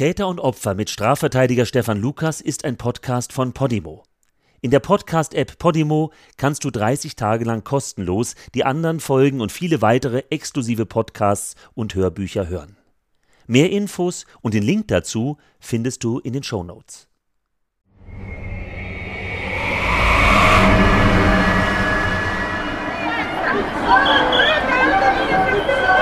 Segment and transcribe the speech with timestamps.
[0.00, 4.02] Täter und Opfer mit Strafverteidiger Stefan Lukas ist ein Podcast von Podimo.
[4.62, 9.82] In der Podcast-App Podimo kannst du 30 Tage lang kostenlos die anderen Folgen und viele
[9.82, 12.78] weitere exklusive Podcasts und Hörbücher hören.
[13.46, 17.06] Mehr Infos und den Link dazu findest du in den Show Notes.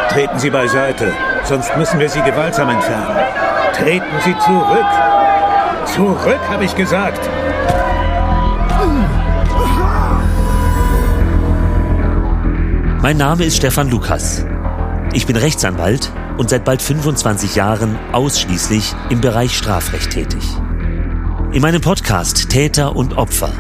[0.09, 1.13] Treten Sie beiseite,
[1.43, 3.28] sonst müssen wir Sie gewaltsam entfernen.
[3.79, 4.87] Treten Sie zurück.
[5.95, 7.21] Zurück, habe ich gesagt.
[13.01, 14.45] Mein Name ist Stefan Lukas.
[15.13, 20.43] Ich bin Rechtsanwalt und seit bald 25 Jahren ausschließlich im Bereich Strafrecht tätig.
[21.53, 23.53] In meinem Podcast Täter und Opfer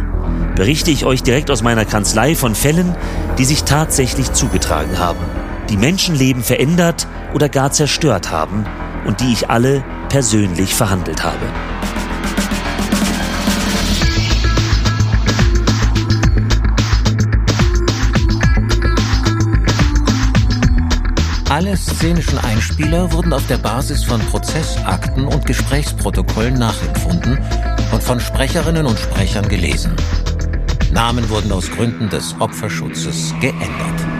[0.56, 2.96] berichte ich euch direkt aus meiner Kanzlei von Fällen,
[3.38, 5.20] die sich tatsächlich zugetragen haben,
[5.68, 8.66] die Menschenleben verändert oder gar zerstört haben
[9.08, 11.46] und die ich alle persönlich verhandelt habe.
[21.48, 27.38] Alle szenischen Einspieler wurden auf der Basis von Prozessakten und Gesprächsprotokollen nachempfunden
[27.90, 29.96] und von Sprecherinnen und Sprechern gelesen.
[30.92, 34.17] Namen wurden aus Gründen des Opferschutzes geändert.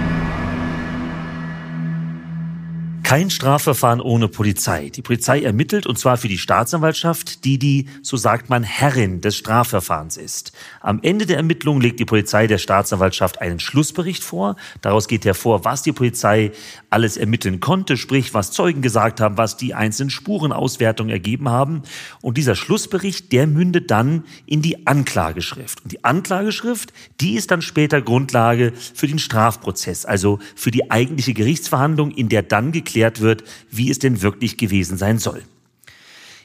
[3.08, 4.90] Kein Strafverfahren ohne Polizei.
[4.90, 9.34] Die Polizei ermittelt und zwar für die Staatsanwaltschaft, die die, so sagt man, Herrin des
[9.34, 10.52] Strafverfahrens ist.
[10.82, 14.56] Am Ende der Ermittlung legt die Polizei der Staatsanwaltschaft einen Schlussbericht vor.
[14.82, 16.52] Daraus geht hervor, was die Polizei
[16.90, 21.82] alles ermitteln konnte, sprich, was Zeugen gesagt haben, was die einzelnen Spurenauswertungen ergeben haben.
[22.22, 25.82] Und dieser Schlussbericht, der mündet dann in die Anklageschrift.
[25.82, 31.34] Und die Anklageschrift, die ist dann später Grundlage für den Strafprozess, also für die eigentliche
[31.34, 35.42] Gerichtsverhandlung, in der dann geklärt wird, wie es denn wirklich gewesen sein soll.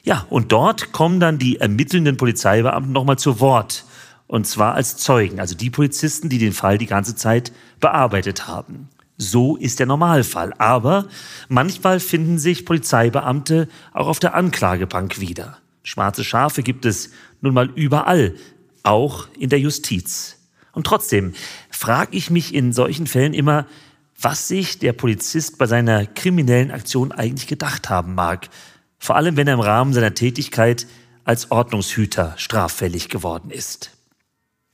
[0.02, 3.86] Ja, und dort kommen dann die ermittelnden Polizeibeamten nochmal zu Wort.
[4.26, 8.88] Und zwar als Zeugen, also die Polizisten, die den Fall die ganze Zeit bearbeitet haben.
[9.16, 10.52] So ist der Normalfall.
[10.58, 11.08] Aber
[11.48, 15.58] manchmal finden sich Polizeibeamte auch auf der Anklagebank wieder.
[15.82, 17.10] Schwarze Schafe gibt es
[17.40, 18.34] nun mal überall,
[18.82, 20.38] auch in der Justiz.
[20.72, 21.34] Und trotzdem
[21.70, 23.66] frage ich mich in solchen Fällen immer,
[24.20, 28.48] was sich der Polizist bei seiner kriminellen Aktion eigentlich gedacht haben mag,
[28.98, 30.86] vor allem wenn er im Rahmen seiner Tätigkeit
[31.24, 33.93] als Ordnungshüter straffällig geworden ist.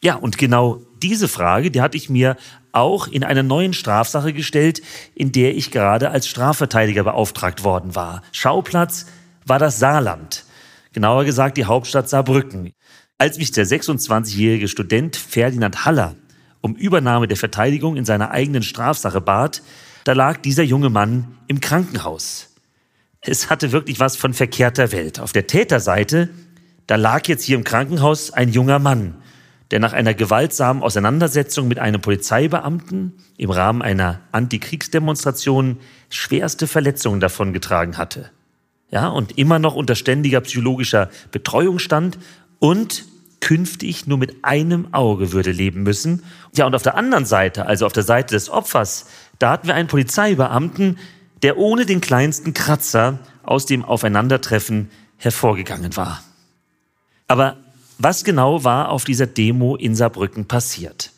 [0.03, 2.37] Ja, und genau diese Frage, die hatte ich mir
[2.73, 4.81] auch in einer neuen Strafsache gestellt,
[5.15, 8.23] in der ich gerade als Strafverteidiger beauftragt worden war.
[8.33, 9.07] Schauplatz
[9.45, 10.45] war das Saarland,
[10.93, 12.73] genauer gesagt die Hauptstadt Saarbrücken.
[13.19, 16.15] Als mich der 26-jährige Student Ferdinand Haller
[16.63, 19.63] um Übernahme der Verteidigung in seiner eigenen Strafsache bat,
[20.05, 22.55] da lag dieser junge Mann im Krankenhaus.
[23.21, 25.21] Es hatte wirklich was von verkehrter Welt.
[25.21, 26.31] Auf der Täterseite,
[26.87, 29.17] da lag jetzt hier im Krankenhaus ein junger Mann,
[29.71, 37.97] der nach einer gewaltsamen Auseinandersetzung mit einem Polizeibeamten im Rahmen einer Antikriegsdemonstration schwerste Verletzungen davongetragen
[37.97, 38.31] hatte.
[38.91, 42.19] Ja, und immer noch unter ständiger psychologischer Betreuung stand
[42.59, 43.05] und
[43.41, 46.25] künftig nur mit einem Auge würde leben müssen.
[46.55, 49.07] Ja, und auf der anderen Seite, also auf der Seite des Opfers,
[49.39, 50.99] da hatten wir einen Polizeibeamten,
[51.43, 56.23] der ohne den kleinsten Kratzer aus dem Aufeinandertreffen hervorgegangen war.
[57.29, 57.57] Aber
[58.03, 61.13] was genau war auf dieser Demo in Saarbrücken passiert?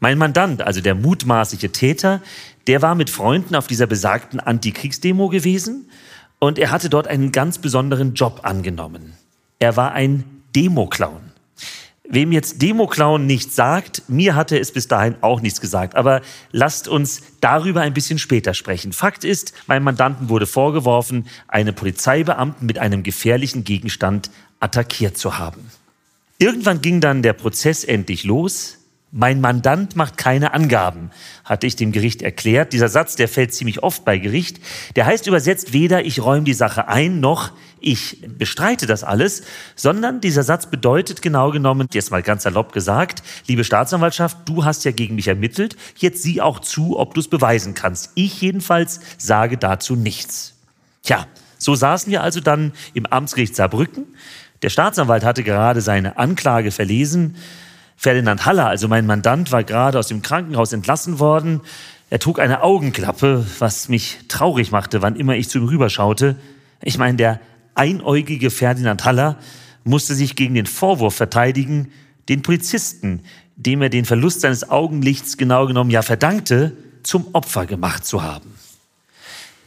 [0.00, 2.20] Mein Mandant, also der mutmaßliche Täter,
[2.66, 5.88] der war mit Freunden auf dieser besagten Antikriegsdemo gewesen
[6.38, 9.14] und er hatte dort einen ganz besonderen Job angenommen.
[9.58, 10.24] Er war ein
[10.54, 11.32] Demo-Clown.
[12.08, 15.96] Wem jetzt Demo-Clown nichts sagt, mir hatte es bis dahin auch nichts gesagt.
[15.96, 16.20] Aber
[16.52, 18.92] lasst uns darüber ein bisschen später sprechen.
[18.92, 24.30] Fakt ist, meinem Mandanten wurde vorgeworfen, eine Polizeibeamten mit einem gefährlichen Gegenstand
[24.60, 25.70] attackiert zu haben.
[26.38, 28.78] Irgendwann ging dann der Prozess endlich los.
[29.12, 31.10] Mein Mandant macht keine Angaben,
[31.44, 32.72] hatte ich dem Gericht erklärt.
[32.72, 34.60] Dieser Satz, der fällt ziemlich oft bei Gericht.
[34.96, 39.42] Der heißt übersetzt weder ich räume die Sache ein, noch ich bestreite das alles,
[39.76, 44.84] sondern dieser Satz bedeutet genau genommen, jetzt mal ganz salopp gesagt, liebe Staatsanwaltschaft, du hast
[44.84, 48.10] ja gegen mich ermittelt, jetzt sieh auch zu, ob du es beweisen kannst.
[48.14, 50.54] Ich jedenfalls sage dazu nichts.
[51.02, 51.26] Tja,
[51.58, 54.06] so saßen wir also dann im Amtsgericht Saarbrücken.
[54.62, 57.36] Der Staatsanwalt hatte gerade seine Anklage verlesen.
[57.96, 61.60] Ferdinand Haller, also mein Mandant, war gerade aus dem Krankenhaus entlassen worden.
[62.10, 66.36] Er trug eine Augenklappe, was mich traurig machte, wann immer ich zu ihm rüberschaute.
[66.82, 67.40] Ich meine, der
[67.74, 69.38] einäugige Ferdinand Haller
[69.84, 71.90] musste sich gegen den Vorwurf verteidigen,
[72.28, 73.22] den Polizisten,
[73.56, 78.54] dem er den Verlust seines Augenlichts genau genommen ja verdankte, zum Opfer gemacht zu haben.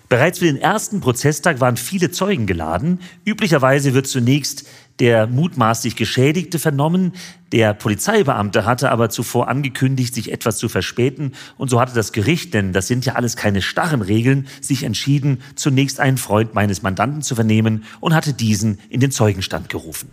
[0.09, 2.99] Bereits für den ersten Prozesstag waren viele Zeugen geladen.
[3.25, 4.67] Üblicherweise wird zunächst
[4.97, 7.13] der mutmaßlich Geschädigte vernommen.
[7.51, 11.35] Der Polizeibeamte hatte aber zuvor angekündigt, sich etwas zu verspäten.
[11.57, 15.43] Und so hatte das Gericht, denn das sind ja alles keine starren Regeln, sich entschieden,
[15.55, 20.09] zunächst einen Freund meines Mandanten zu vernehmen und hatte diesen in den Zeugenstand gerufen.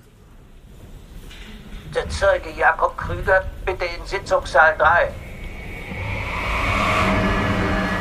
[1.94, 5.10] Der Zeuge Jakob Krüger, bitte in Sitzungssaal 3.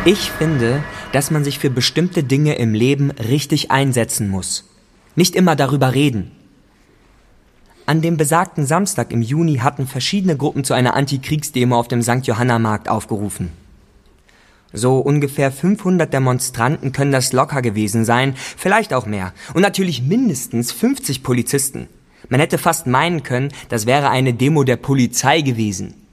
[0.07, 4.69] Ich finde, dass man sich für bestimmte Dinge im Leben richtig einsetzen muss.
[5.15, 6.29] Nicht immer darüber reden.
[7.87, 12.21] An dem besagten Samstag im Juni hatten verschiedene Gruppen zu einer Antikriegsdemo auf dem St.
[12.21, 13.49] Johanna Markt aufgerufen.
[14.71, 19.33] So ungefähr 500 Demonstranten können das locker gewesen sein, vielleicht auch mehr.
[19.55, 21.87] Und natürlich mindestens 50 Polizisten.
[22.29, 26.04] Man hätte fast meinen können, das wäre eine Demo der Polizei gewesen.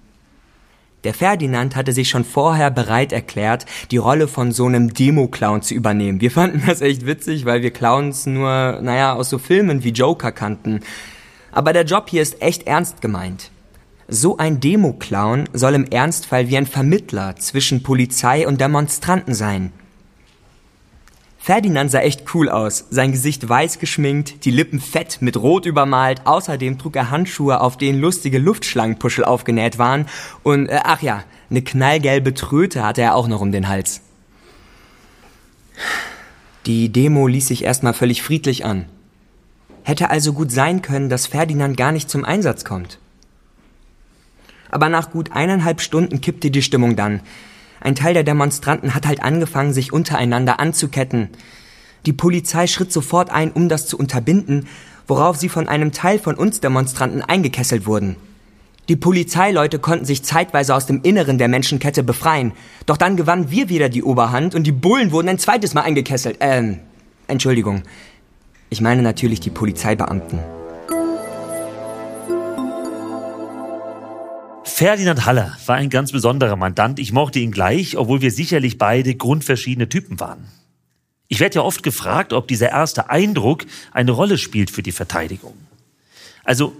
[1.04, 5.74] Der Ferdinand hatte sich schon vorher bereit erklärt, die Rolle von so einem Demo-Clown zu
[5.74, 6.20] übernehmen.
[6.20, 10.30] Wir fanden das echt witzig, weil wir Clowns nur, naja, aus so Filmen wie Joker
[10.30, 10.80] kannten.
[11.50, 13.50] Aber der Job hier ist echt ernst gemeint.
[14.06, 19.72] So ein Demo-Clown soll im Ernstfall wie ein Vermittler zwischen Polizei und Demonstranten sein.
[21.42, 22.84] Ferdinand sah echt cool aus.
[22.90, 26.24] Sein Gesicht weiß geschminkt, die Lippen fett mit Rot übermalt.
[26.24, 30.06] Außerdem trug er Handschuhe, auf denen lustige Luftschlangenpuschel aufgenäht waren.
[30.44, 34.02] Und, äh, ach ja, eine knallgelbe Tröte hatte er auch noch um den Hals.
[36.66, 38.84] Die Demo ließ sich erstmal völlig friedlich an.
[39.82, 43.00] Hätte also gut sein können, dass Ferdinand gar nicht zum Einsatz kommt.
[44.70, 47.20] Aber nach gut eineinhalb Stunden kippte die Stimmung dann.
[47.82, 51.30] Ein Teil der Demonstranten hat halt angefangen, sich untereinander anzuketten.
[52.06, 54.68] Die Polizei schritt sofort ein, um das zu unterbinden,
[55.08, 58.16] worauf sie von einem Teil von uns Demonstranten eingekesselt wurden.
[58.88, 62.52] Die Polizeileute konnten sich zeitweise aus dem Inneren der Menschenkette befreien,
[62.86, 66.36] doch dann gewannen wir wieder die Oberhand und die Bullen wurden ein zweites Mal eingekesselt.
[66.40, 66.78] Ähm,
[67.26, 67.82] Entschuldigung.
[68.70, 70.61] Ich meine natürlich die Polizeibeamten.
[74.82, 76.98] Ferdinand Haller war ein ganz besonderer Mandant.
[76.98, 80.48] Ich mochte ihn gleich, obwohl wir sicherlich beide grundverschiedene Typen waren.
[81.28, 85.54] Ich werde ja oft gefragt, ob dieser erste Eindruck eine Rolle spielt für die Verteidigung.
[86.42, 86.74] Also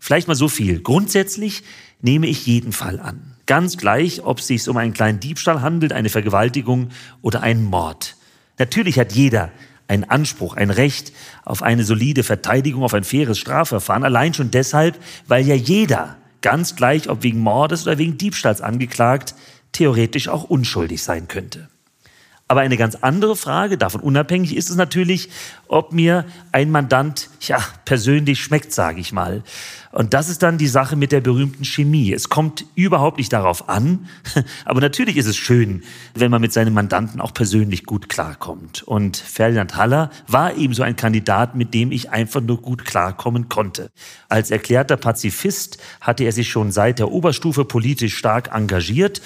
[0.00, 0.80] vielleicht mal so viel.
[0.80, 1.62] Grundsätzlich
[2.02, 3.36] nehme ich jeden Fall an.
[3.46, 6.88] Ganz gleich, ob es sich um einen kleinen Diebstahl handelt, eine Vergewaltigung
[7.22, 8.16] oder einen Mord.
[8.58, 9.52] Natürlich hat jeder
[9.86, 11.12] einen Anspruch, ein Recht
[11.44, 14.02] auf eine solide Verteidigung, auf ein faires Strafverfahren.
[14.02, 14.98] Allein schon deshalb,
[15.28, 19.34] weil ja jeder ganz gleich ob wegen Mordes oder wegen Diebstahls angeklagt,
[19.72, 21.70] theoretisch auch unschuldig sein könnte.
[22.46, 25.30] Aber eine ganz andere Frage, davon unabhängig ist es natürlich,
[25.66, 29.42] ob mir ein Mandant ja persönlich schmeckt, sage ich mal.
[29.92, 32.12] Und das ist dann die Sache mit der berühmten Chemie.
[32.12, 34.08] Es kommt überhaupt nicht darauf an,
[34.66, 38.82] aber natürlich ist es schön, wenn man mit seinem Mandanten auch persönlich gut klarkommt.
[38.82, 43.90] Und Ferdinand Haller war ebenso ein Kandidat, mit dem ich einfach nur gut klarkommen konnte.
[44.28, 49.22] Als erklärter Pazifist hatte er sich schon seit der Oberstufe politisch stark engagiert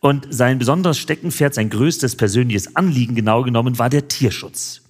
[0.00, 4.82] und sein besonderes Steckenpferd, sein größtes persönliches Anliegen genau genommen, war der Tierschutz.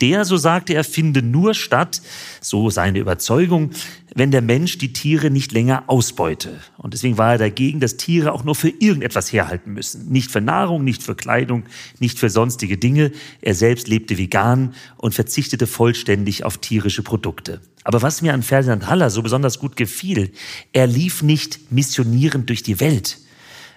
[0.00, 2.02] Der, so sagte er, finde nur statt,
[2.40, 3.70] so seine Überzeugung,
[4.14, 6.60] wenn der Mensch die Tiere nicht länger ausbeute.
[6.76, 10.10] Und deswegen war er dagegen, dass Tiere auch nur für irgendetwas herhalten müssen.
[10.10, 11.64] Nicht für Nahrung, nicht für Kleidung,
[12.00, 13.12] nicht für sonstige Dinge.
[13.40, 17.60] Er selbst lebte vegan und verzichtete vollständig auf tierische Produkte.
[17.84, 20.32] Aber was mir an Ferdinand Haller so besonders gut gefiel,
[20.72, 23.18] er lief nicht missionierend durch die Welt.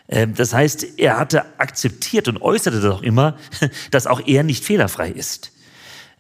[0.10, 3.38] Ähm, das heißt, er hatte akzeptiert und äußerte auch immer,
[3.92, 5.52] dass auch er nicht fehlerfrei ist.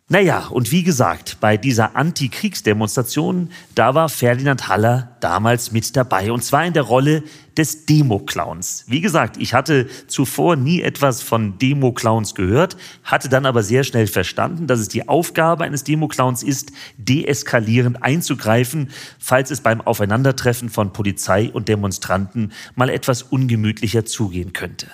[0.09, 6.31] Naja, und wie gesagt, bei dieser Antikriegsdemonstration, da war Ferdinand Haller damals mit dabei.
[6.31, 7.23] Und zwar in der Rolle
[7.57, 8.85] des Demo-Clowns.
[8.87, 14.07] Wie gesagt, ich hatte zuvor nie etwas von Demo-Clowns gehört, hatte dann aber sehr schnell
[14.07, 20.93] verstanden, dass es die Aufgabe eines Demo-Clowns ist, deeskalierend einzugreifen, falls es beim Aufeinandertreffen von
[20.93, 24.87] Polizei und Demonstranten mal etwas ungemütlicher zugehen könnte.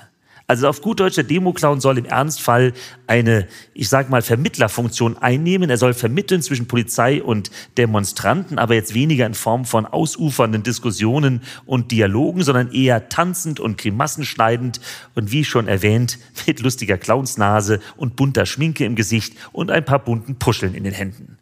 [0.45, 2.73] Also auf gut Deutsch, der Demo-Clown soll im Ernstfall
[3.07, 5.69] eine, ich sag mal, Vermittlerfunktion einnehmen.
[5.69, 11.41] Er soll vermitteln zwischen Polizei und Demonstranten, aber jetzt weniger in Form von ausufernden Diskussionen
[11.65, 14.81] und Dialogen, sondern eher tanzend und grimassenschneidend
[15.15, 19.99] und wie schon erwähnt, mit lustiger Clownsnase und bunter Schminke im Gesicht und ein paar
[19.99, 21.37] bunten Puscheln in den Händen.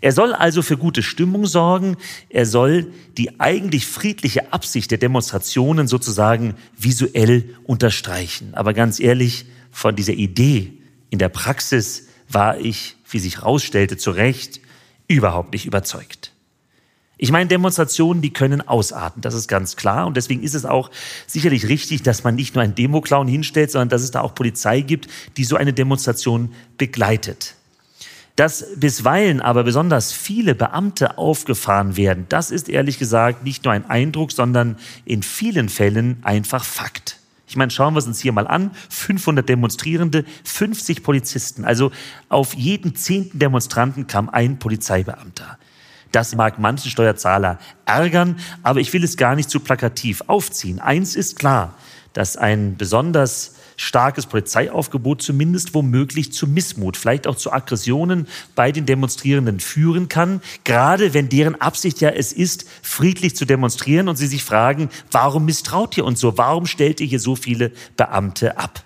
[0.00, 1.96] Er soll also für gute Stimmung sorgen,
[2.30, 8.54] er soll die eigentlich friedliche Absicht der Demonstrationen sozusagen visuell unterstreichen.
[8.54, 10.72] Aber ganz ehrlich, von dieser Idee
[11.10, 14.60] in der Praxis war ich, wie sich herausstellte, zu Recht
[15.06, 16.32] überhaupt nicht überzeugt.
[17.18, 20.06] Ich meine, Demonstrationen, die können ausarten, das ist ganz klar.
[20.06, 20.90] Und deswegen ist es auch
[21.26, 24.80] sicherlich richtig, dass man nicht nur einen Democlown hinstellt, sondern dass es da auch Polizei
[24.80, 27.56] gibt, die so eine Demonstration begleitet.
[28.40, 33.90] Dass bisweilen aber besonders viele Beamte aufgefahren werden, das ist ehrlich gesagt nicht nur ein
[33.90, 37.18] Eindruck, sondern in vielen Fällen einfach Fakt.
[37.46, 38.70] Ich meine, schauen wir es uns hier mal an.
[38.88, 41.66] 500 Demonstrierende, 50 Polizisten.
[41.66, 41.92] Also
[42.30, 45.58] auf jeden zehnten Demonstranten kam ein Polizeibeamter.
[46.10, 50.80] Das mag manchen Steuerzahler ärgern, aber ich will es gar nicht zu plakativ aufziehen.
[50.80, 51.74] Eins ist klar,
[52.14, 58.84] dass ein besonders starkes Polizeiaufgebot zumindest womöglich zu Missmut, vielleicht auch zu Aggressionen bei den
[58.84, 64.26] Demonstrierenden führen kann, gerade wenn deren Absicht ja es ist, friedlich zu demonstrieren und sie
[64.26, 68.84] sich fragen, warum misstraut ihr uns so, warum stellt ihr hier so viele Beamte ab?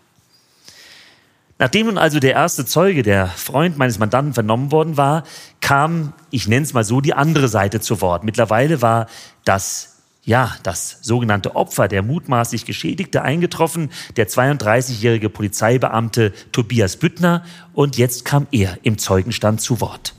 [1.59, 5.25] Nachdem nun also der erste Zeuge, der Freund meines Mandanten vernommen worden war,
[5.61, 8.23] kam, ich nenne es mal so, die andere Seite zu Wort.
[8.23, 9.09] Mittlerweile war
[9.45, 9.94] das
[10.25, 17.45] ja, das sogenannte Opfer, der mutmaßlich Geschädigte, eingetroffen, der 32-jährige Polizeibeamte Tobias Büttner.
[17.75, 20.15] Und jetzt kam er im Zeugenstand zu Wort.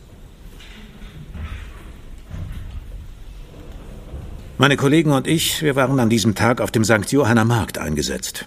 [4.57, 7.11] Meine Kollegen und ich, wir waren an diesem Tag auf dem St.
[7.11, 8.45] Johanner Markt eingesetzt.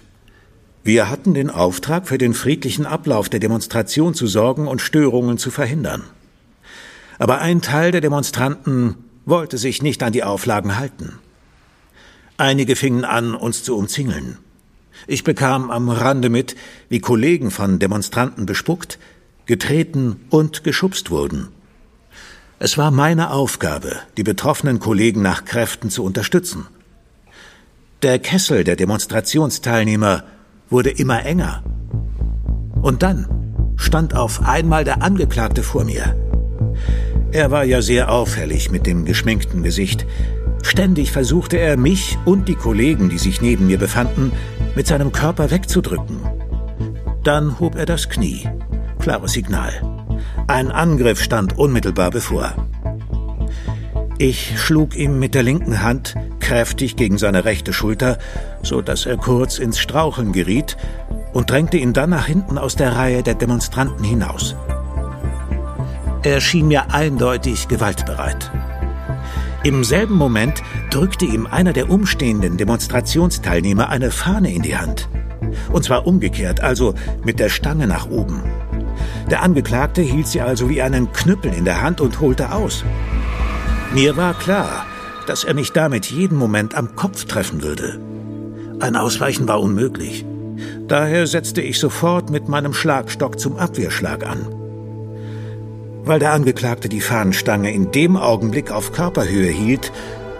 [0.83, 5.51] Wir hatten den Auftrag, für den friedlichen Ablauf der Demonstration zu sorgen und Störungen zu
[5.51, 6.03] verhindern.
[7.19, 11.19] Aber ein Teil der Demonstranten wollte sich nicht an die Auflagen halten.
[12.39, 14.37] Einige fingen an, uns zu umzingeln.
[15.07, 16.55] Ich bekam am Rande mit,
[16.87, 18.97] wie Kollegen von Demonstranten bespuckt,
[19.45, 21.49] getreten und geschubst wurden.
[22.57, 26.67] Es war meine Aufgabe, die betroffenen Kollegen nach Kräften zu unterstützen.
[28.03, 30.23] Der Kessel der Demonstrationsteilnehmer
[30.69, 31.61] wurde immer enger.
[32.81, 36.15] Und dann stand auf einmal der Angeklagte vor mir.
[37.33, 40.05] Er war ja sehr auffällig mit dem geschminkten Gesicht,
[40.61, 44.31] Ständig versuchte er, mich und die Kollegen, die sich neben mir befanden,
[44.75, 46.19] mit seinem Körper wegzudrücken.
[47.23, 48.47] Dann hob er das Knie.
[48.99, 49.71] Klares Signal.
[50.47, 52.53] Ein Angriff stand unmittelbar bevor.
[54.17, 58.17] Ich schlug ihm mit der linken Hand kräftig gegen seine rechte Schulter,
[58.63, 60.77] so dass er kurz ins Straucheln geriet
[61.31, 64.55] und drängte ihn dann nach hinten aus der Reihe der Demonstranten hinaus.
[66.23, 68.51] Er schien mir eindeutig gewaltbereit.
[69.63, 75.09] Im selben Moment drückte ihm einer der umstehenden Demonstrationsteilnehmer eine Fahne in die Hand.
[75.73, 76.93] Und zwar umgekehrt, also
[77.25, 78.41] mit der Stange nach oben.
[79.29, 82.85] Der Angeklagte hielt sie also wie einen Knüppel in der Hand und holte aus.
[83.93, 84.85] Mir war klar,
[85.27, 87.99] dass er mich damit jeden Moment am Kopf treffen würde.
[88.79, 90.25] Ein Ausweichen war unmöglich.
[90.87, 94.58] Daher setzte ich sofort mit meinem Schlagstock zum Abwehrschlag an.
[96.09, 99.91] Weil der Angeklagte die Fahnenstange in dem Augenblick auf Körperhöhe hielt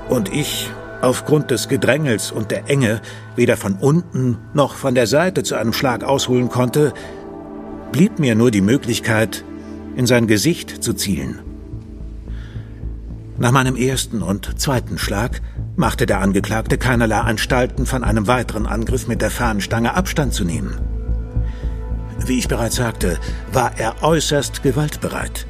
[0.09, 0.71] und ich
[1.03, 3.03] aufgrund des Gedrängels und der Enge
[3.35, 6.91] weder von unten noch von der Seite zu einem Schlag ausholen konnte,
[7.91, 9.45] blieb mir nur die Möglichkeit,
[9.95, 11.39] in sein Gesicht zu zielen.
[13.38, 15.39] Nach meinem ersten und zweiten Schlag
[15.75, 20.79] machte der Angeklagte keinerlei Anstalten, von einem weiteren Angriff mit der Fahnenstange Abstand zu nehmen.
[22.25, 23.19] Wie ich bereits sagte,
[23.53, 25.45] war er äußerst gewaltbereit.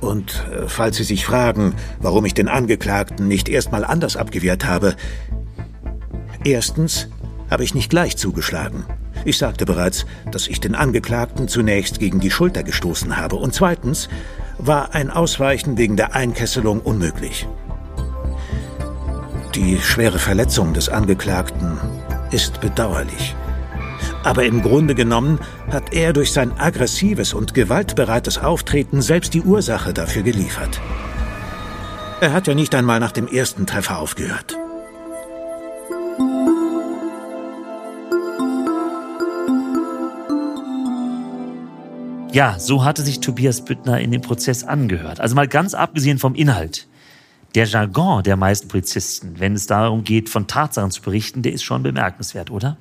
[0.00, 4.94] Und äh, falls Sie sich fragen, warum ich den Angeklagten nicht erstmal anders abgewehrt habe,
[6.44, 7.08] erstens
[7.50, 8.84] habe ich nicht gleich zugeschlagen.
[9.24, 13.36] Ich sagte bereits, dass ich den Angeklagten zunächst gegen die Schulter gestoßen habe.
[13.36, 14.08] Und zweitens
[14.58, 17.48] war ein Ausweichen wegen der Einkesselung unmöglich.
[19.54, 21.78] Die schwere Verletzung des Angeklagten
[22.30, 23.34] ist bedauerlich.
[24.24, 25.38] Aber im Grunde genommen
[25.70, 30.80] hat er durch sein aggressives und gewaltbereites Auftreten selbst die Ursache dafür geliefert.
[32.20, 34.56] Er hat ja nicht einmal nach dem ersten Treffer aufgehört.
[42.32, 45.20] Ja, so hatte sich Tobias Büttner in dem Prozess angehört.
[45.20, 46.86] Also mal ganz abgesehen vom Inhalt.
[47.54, 51.62] Der Jargon der meisten Polizisten, wenn es darum geht, von Tatsachen zu berichten, der ist
[51.62, 52.76] schon bemerkenswert, oder?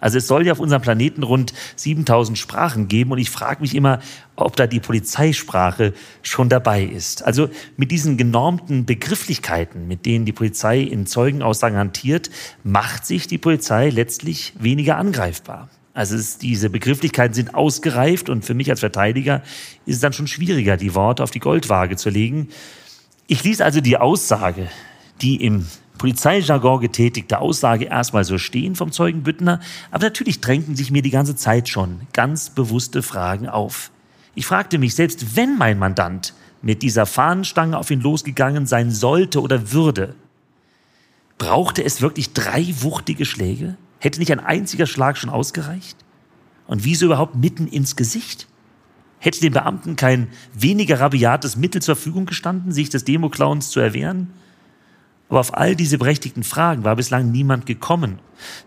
[0.00, 3.74] Also es soll ja auf unserem Planeten rund 7000 Sprachen geben und ich frage mich
[3.74, 3.98] immer,
[4.36, 7.24] ob da die Polizeisprache schon dabei ist.
[7.24, 12.30] Also mit diesen genormten Begrifflichkeiten, mit denen die Polizei in Zeugenaussagen hantiert,
[12.62, 15.68] macht sich die Polizei letztlich weniger angreifbar.
[15.94, 19.42] Also es, diese Begrifflichkeiten sind ausgereift und für mich als Verteidiger
[19.84, 22.50] ist es dann schon schwieriger, die Worte auf die Goldwaage zu legen.
[23.26, 24.68] Ich ließ also die Aussage,
[25.20, 25.66] die im
[25.98, 31.10] Polizeijargon getätigte Aussage erstmal so stehen vom Zeugen Büttner, aber natürlich drängten sich mir die
[31.10, 33.90] ganze Zeit schon ganz bewusste Fragen auf.
[34.34, 39.42] Ich fragte mich, selbst wenn mein Mandant mit dieser Fahnenstange auf ihn losgegangen sein sollte
[39.42, 40.14] oder würde,
[41.38, 43.76] brauchte es wirklich drei wuchtige Schläge?
[43.98, 45.96] Hätte nicht ein einziger Schlag schon ausgereicht?
[46.66, 48.46] Und wieso überhaupt mitten ins Gesicht?
[49.18, 54.30] Hätte dem Beamten kein weniger rabiates Mittel zur Verfügung gestanden, sich des Democlowns zu erwehren?
[55.28, 58.18] Aber auf all diese berechtigten Fragen war bislang niemand gekommen.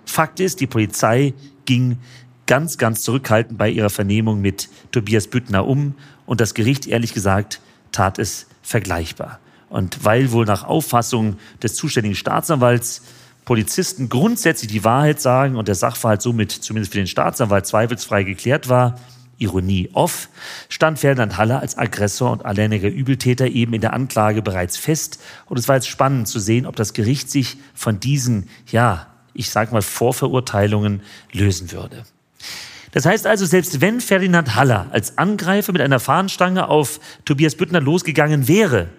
[0.06, 1.34] Fakt ist, die Polizei
[1.66, 1.98] ging
[2.46, 7.62] ganz, ganz zurückhaltend bei ihrer Vernehmung mit Tobias Büttner um und das Gericht, ehrlich gesagt,
[7.92, 9.40] tat es vergleichbar.
[9.70, 13.04] Und weil wohl nach Auffassung des zuständigen Staatsanwalts
[13.46, 18.70] Polizisten grundsätzlich die Wahrheit sagen und der Sachverhalt somit zumindest für den Staatsanwalt zweifelsfrei geklärt
[18.70, 19.00] war,
[19.42, 20.30] Ironie off,
[20.70, 25.22] stand Ferdinand Haller als Aggressor und alleiniger Übeltäter eben in der Anklage bereits fest.
[25.48, 29.50] Und es war jetzt spannend zu sehen, ob das Gericht sich von diesen, ja, ich
[29.50, 32.04] sag mal, Vorverurteilungen lösen würde.
[32.92, 37.80] Das heißt also, selbst wenn Ferdinand Haller als Angreifer mit einer Fahnenstange auf Tobias Büttner
[37.80, 38.90] losgegangen wäre,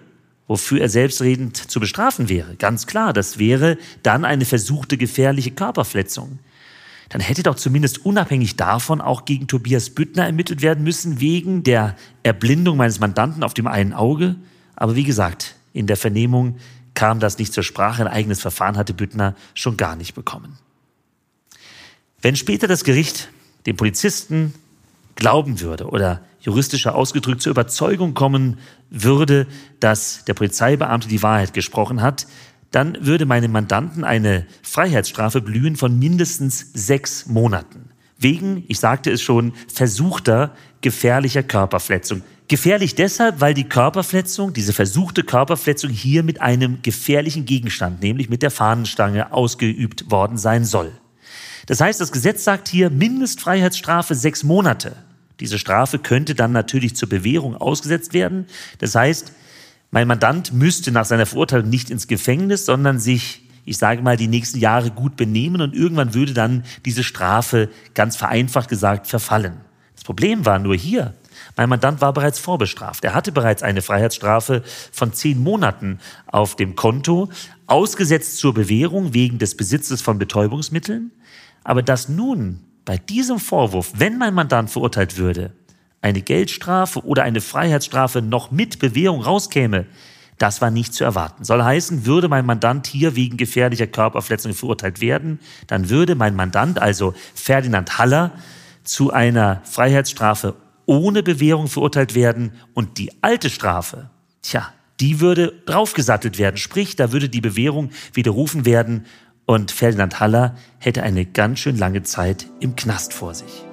[0.47, 6.39] wofür er selbstredend zu bestrafen wäre, ganz klar, das wäre dann eine versuchte gefährliche Körperverletzung
[7.13, 11.95] dann hätte doch zumindest unabhängig davon auch gegen Tobias Büttner ermittelt werden müssen, wegen der
[12.23, 14.35] Erblindung meines Mandanten auf dem einen Auge.
[14.75, 16.57] Aber wie gesagt, in der Vernehmung
[16.95, 18.01] kam das nicht zur Sprache.
[18.01, 20.57] Ein eigenes Verfahren hatte Büttner schon gar nicht bekommen.
[22.19, 23.29] Wenn später das Gericht
[23.67, 24.55] dem Polizisten
[25.13, 28.57] glauben würde oder juristischer ausgedrückt zur Überzeugung kommen
[28.89, 29.45] würde,
[29.79, 32.25] dass der Polizeibeamte die Wahrheit gesprochen hat,
[32.73, 37.89] dann würde meinem Mandanten eine Freiheitsstrafe blühen von mindestens sechs Monaten.
[38.17, 42.23] Wegen, ich sagte es schon, versuchter gefährlicher Körperverletzung.
[42.47, 48.41] Gefährlich deshalb, weil die Körperverletzung, diese versuchte Körperverletzung hier mit einem gefährlichen Gegenstand, nämlich mit
[48.41, 50.91] der Fahnenstange, ausgeübt worden sein soll.
[51.67, 54.95] Das heißt, das Gesetz sagt hier Mindestfreiheitsstrafe sechs Monate.
[55.39, 58.47] Diese Strafe könnte dann natürlich zur Bewährung ausgesetzt werden.
[58.79, 59.31] Das heißt,
[59.93, 64.27] mein Mandant müsste nach seiner Verurteilung nicht ins Gefängnis, sondern sich, ich sage mal, die
[64.27, 69.57] nächsten Jahre gut benehmen und irgendwann würde dann diese Strafe, ganz vereinfacht gesagt, verfallen.
[69.93, 71.13] Das Problem war nur hier,
[71.55, 73.03] mein Mandant war bereits vorbestraft.
[73.03, 77.29] Er hatte bereits eine Freiheitsstrafe von zehn Monaten auf dem Konto,
[77.67, 81.11] ausgesetzt zur Bewährung wegen des Besitzes von Betäubungsmitteln.
[81.63, 85.53] Aber dass nun bei diesem Vorwurf, wenn mein Mandant verurteilt würde,
[86.03, 89.85] eine Geldstrafe oder eine Freiheitsstrafe noch mit Bewährung rauskäme,
[90.37, 91.43] das war nicht zu erwarten.
[91.43, 96.81] Soll heißen, würde mein Mandant hier wegen gefährlicher Körperverletzung verurteilt werden, dann würde mein Mandant,
[96.81, 98.31] also Ferdinand Haller,
[98.83, 104.09] zu einer Freiheitsstrafe ohne Bewährung verurteilt werden und die alte Strafe,
[104.41, 106.57] tja, die würde draufgesattelt werden.
[106.57, 109.05] Sprich, da würde die Bewährung widerrufen werden
[109.45, 113.63] und Ferdinand Haller hätte eine ganz schön lange Zeit im Knast vor sich.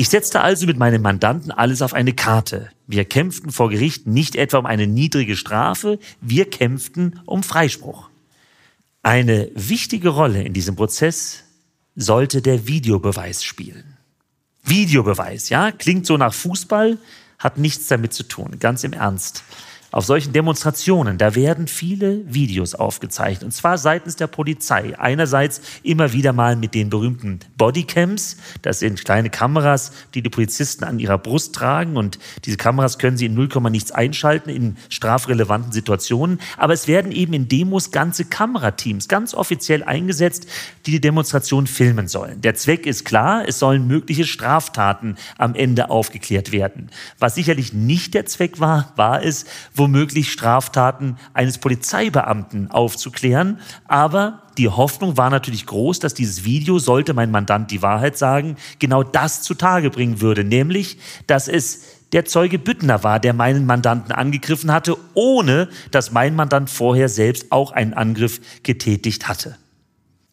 [0.00, 2.70] Ich setzte also mit meinem Mandanten alles auf eine Karte.
[2.86, 8.08] Wir kämpften vor Gericht nicht etwa um eine niedrige Strafe, wir kämpften um Freispruch.
[9.02, 11.44] Eine wichtige Rolle in diesem Prozess
[11.96, 13.98] sollte der Videobeweis spielen.
[14.64, 16.96] Videobeweis, ja, klingt so nach Fußball,
[17.38, 19.44] hat nichts damit zu tun, ganz im Ernst.
[19.92, 24.96] Auf solchen Demonstrationen, da werden viele Videos aufgezeichnet, und zwar seitens der Polizei.
[24.96, 30.84] Einerseits immer wieder mal mit den berühmten Bodycams, das sind kleine Kameras, die die Polizisten
[30.84, 35.72] an ihrer Brust tragen, und diese Kameras können sie in 0, nichts einschalten in strafrelevanten
[35.72, 36.40] Situationen.
[36.56, 40.46] Aber es werden eben in Demos ganze Kamerateams ganz offiziell eingesetzt,
[40.86, 42.40] die die Demonstration filmen sollen.
[42.42, 46.90] Der Zweck ist klar, es sollen mögliche Straftaten am Ende aufgeklärt werden.
[47.18, 49.46] Was sicherlich nicht der Zweck war, war es,
[49.80, 53.58] womöglich Straftaten eines Polizeibeamten aufzuklären.
[53.88, 58.54] Aber die Hoffnung war natürlich groß, dass dieses Video, sollte mein Mandant die Wahrheit sagen,
[58.78, 64.12] genau das zutage bringen würde, nämlich, dass es der Zeuge Büttner war, der meinen Mandanten
[64.12, 69.56] angegriffen hatte, ohne dass mein Mandant vorher selbst auch einen Angriff getätigt hatte.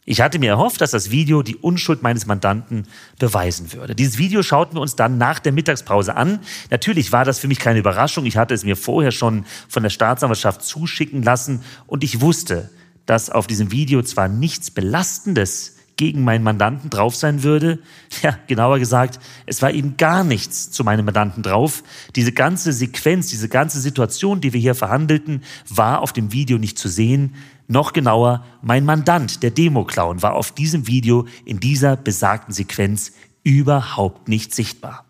[0.09, 2.87] Ich hatte mir erhofft, dass das Video die Unschuld meines Mandanten
[3.19, 3.93] beweisen würde.
[3.93, 6.39] Dieses Video schauten wir uns dann nach der Mittagspause an.
[6.71, 8.25] Natürlich war das für mich keine Überraschung.
[8.25, 12.69] Ich hatte es mir vorher schon von der Staatsanwaltschaft zuschicken lassen und ich wusste,
[13.05, 17.79] dass auf diesem Video zwar nichts Belastendes gegen meinen Mandanten drauf sein würde.
[18.23, 21.83] Ja, genauer gesagt, es war eben gar nichts zu meinem Mandanten drauf.
[22.15, 26.79] Diese ganze Sequenz, diese ganze Situation, die wir hier verhandelten, war auf dem Video nicht
[26.79, 27.35] zu sehen.
[27.67, 33.11] Noch genauer, mein Mandant, der Demo-Clown, war auf diesem Video in dieser besagten Sequenz
[33.43, 35.03] überhaupt nicht sichtbar.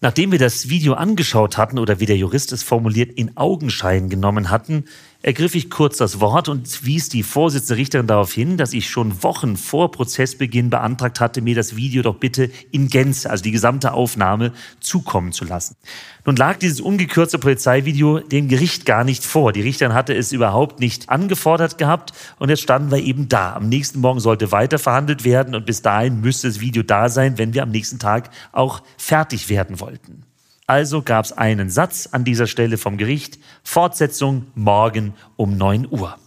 [0.00, 4.50] Nachdem wir das Video angeschaut hatten oder wie der Jurist es formuliert, in Augenschein genommen
[4.50, 4.84] hatten,
[5.22, 9.22] ergriff ich kurz das Wort und wies die Vorsitzende Richterin darauf hin, dass ich schon
[9.22, 13.92] Wochen vor Prozessbeginn beantragt hatte, mir das Video doch bitte in Gänze, also die gesamte
[13.92, 15.76] Aufnahme, zukommen zu lassen.
[16.24, 19.52] Nun lag dieses ungekürzte Polizeivideo dem Gericht gar nicht vor.
[19.52, 23.54] Die Richterin hatte es überhaupt nicht angefordert gehabt und jetzt standen wir eben da.
[23.54, 27.38] Am nächsten Morgen sollte weiter verhandelt werden und bis dahin müsste das Video da sein,
[27.38, 30.27] wenn wir am nächsten Tag auch fertig werden wollten.
[30.68, 36.18] Also gab es einen Satz an dieser Stelle vom Gericht, Fortsetzung morgen um 9 Uhr.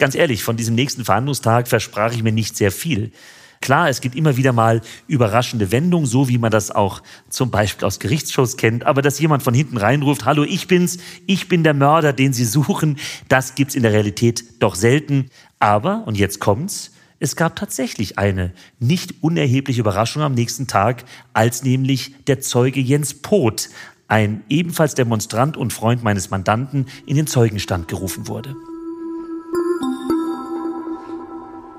[0.00, 3.12] Ganz ehrlich, von diesem nächsten Verhandlungstag versprach ich mir nicht sehr viel.
[3.60, 7.86] Klar, es gibt immer wieder mal überraschende Wendungen, so wie man das auch zum Beispiel
[7.86, 8.84] aus Gerichtsshows kennt.
[8.84, 10.98] Aber dass jemand von hinten reinruft, hallo, ich bin's,
[11.28, 12.98] ich bin der Mörder, den Sie suchen,
[13.28, 15.30] das gibt's in der Realität doch selten.
[15.60, 21.64] Aber, und jetzt kommt's, es gab tatsächlich eine nicht unerhebliche Überraschung am nächsten Tag, als
[21.64, 23.70] nämlich der Zeuge Jens Poth,
[24.06, 28.54] ein ebenfalls Demonstrant und Freund meines Mandanten, in den Zeugenstand gerufen wurde.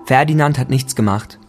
[0.06, 1.40] Ferdinand hat nichts gemacht.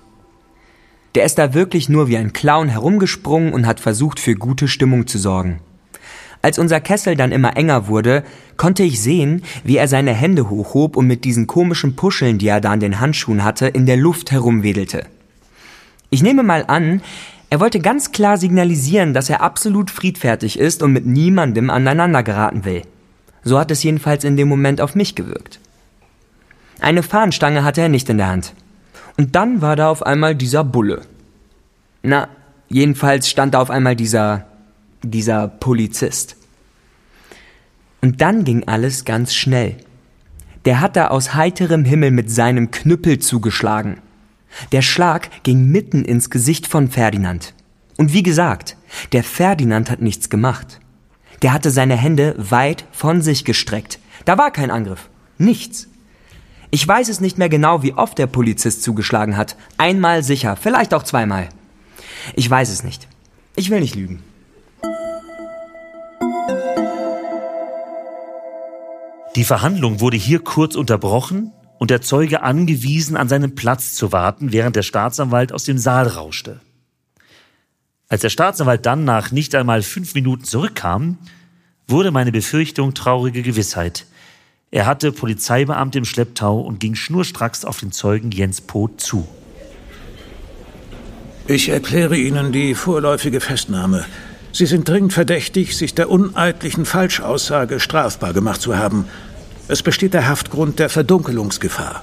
[1.14, 5.06] Der ist da wirklich nur wie ein Clown herumgesprungen und hat versucht, für gute Stimmung
[5.06, 5.60] zu sorgen.
[6.42, 8.24] Als unser Kessel dann immer enger wurde,
[8.56, 12.60] konnte ich sehen, wie er seine Hände hochhob und mit diesen komischen Puscheln, die er
[12.60, 15.04] da an den Handschuhen hatte, in der Luft herumwedelte.
[16.08, 17.02] Ich nehme mal an,
[17.50, 22.64] er wollte ganz klar signalisieren, dass er absolut friedfertig ist und mit niemandem aneinander geraten
[22.64, 22.82] will.
[23.42, 25.60] So hat es jedenfalls in dem Moment auf mich gewirkt.
[26.80, 28.54] Eine Fahnenstange hatte er nicht in der Hand.
[29.16, 31.02] Und dann war da auf einmal dieser Bulle.
[32.02, 32.28] Na,
[32.68, 34.46] jedenfalls stand da auf einmal dieser
[35.02, 36.36] dieser Polizist.
[38.00, 39.76] Und dann ging alles ganz schnell.
[40.64, 43.98] Der hat da aus heiterem Himmel mit seinem Knüppel zugeschlagen.
[44.72, 47.54] Der Schlag ging mitten ins Gesicht von Ferdinand.
[47.96, 48.76] Und wie gesagt,
[49.12, 50.80] der Ferdinand hat nichts gemacht.
[51.42, 53.98] Der hatte seine Hände weit von sich gestreckt.
[54.24, 55.08] Da war kein Angriff.
[55.38, 55.88] Nichts.
[56.70, 59.56] Ich weiß es nicht mehr genau, wie oft der Polizist zugeschlagen hat.
[59.76, 61.48] Einmal sicher, vielleicht auch zweimal.
[62.34, 63.08] Ich weiß es nicht.
[63.56, 64.22] Ich will nicht lügen.
[69.36, 74.52] Die Verhandlung wurde hier kurz unterbrochen und der Zeuge angewiesen, an seinem Platz zu warten,
[74.52, 76.60] während der Staatsanwalt aus dem Saal rauschte.
[78.08, 81.16] Als der Staatsanwalt dann nach nicht einmal fünf Minuten zurückkam,
[81.86, 84.06] wurde meine Befürchtung traurige Gewissheit.
[84.72, 89.28] Er hatte Polizeibeamte im Schlepptau und ging schnurstracks auf den Zeugen Jens Poth zu.
[91.46, 94.04] Ich erkläre Ihnen die vorläufige Festnahme.
[94.52, 99.06] Sie sind dringend verdächtig, sich der uneidlichen Falschaussage strafbar gemacht zu haben.
[99.68, 102.02] Es besteht der Haftgrund der Verdunkelungsgefahr.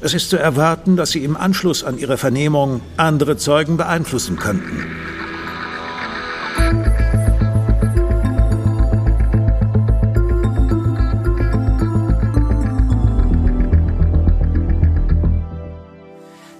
[0.00, 4.84] Es ist zu erwarten, dass Sie im Anschluss an Ihre Vernehmung andere Zeugen beeinflussen könnten.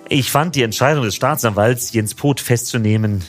[0.08, 3.24] Ich fand die Entscheidung des Staatsanwalts, Jens Poth festzunehmen,